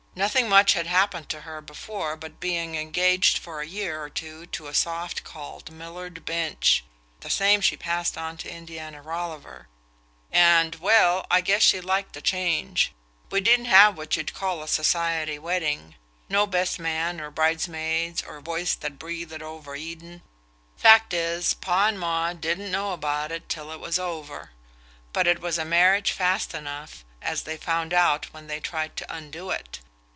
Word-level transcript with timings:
Nothing 0.13 0.49
much 0.49 0.73
had 0.73 0.87
happened 0.87 1.29
to 1.29 1.41
her 1.41 1.61
before 1.61 2.17
but 2.17 2.41
being 2.41 2.75
engaged 2.75 3.37
for 3.37 3.61
a 3.61 3.65
year 3.65 4.03
or 4.03 4.09
two 4.09 4.45
to 4.47 4.67
a 4.67 4.73
soft 4.73 5.23
called 5.23 5.71
Millard 5.71 6.25
Binch; 6.25 6.83
the 7.21 7.29
same 7.29 7.61
she 7.61 7.77
passed 7.77 8.17
on 8.17 8.35
to 8.39 8.51
Indiana 8.51 9.01
Rolliver; 9.01 9.69
and 10.29 10.75
well, 10.75 11.25
I 11.31 11.39
guess 11.39 11.63
she 11.63 11.79
liked 11.79 12.11
the 12.11 12.21
change. 12.21 12.91
We 13.29 13.39
didn't 13.39 13.67
have 13.67 13.95
what 13.97 14.17
you'd 14.17 14.33
called 14.33 14.63
a 14.63 14.67
society 14.67 15.39
wedding: 15.39 15.95
no 16.27 16.45
best 16.45 16.77
man 16.77 17.21
or 17.21 17.31
bridesmaids 17.31 18.21
or 18.21 18.41
Voice 18.41 18.75
that 18.75 18.99
Breathed 18.99 19.41
o'er 19.41 19.77
Eden. 19.77 20.23
Fact 20.75 21.13
is, 21.13 21.53
Pa 21.53 21.87
and 21.87 21.97
Ma 21.97 22.33
didn't 22.33 22.69
know 22.69 22.91
about 22.91 23.31
it 23.31 23.47
till 23.47 23.71
it 23.71 23.79
was 23.79 23.97
over. 23.97 24.51
But 25.13 25.25
it 25.25 25.39
was 25.39 25.57
a 25.57 25.63
marriage 25.63 26.11
fast 26.11 26.53
enough, 26.53 27.05
as 27.21 27.43
they 27.43 27.55
found 27.55 27.93
out 27.93 28.25
when 28.33 28.47
they 28.47 28.59
tried 28.59 28.97
to 28.97 29.11
undo 29.15 29.51
it. 29.51 29.79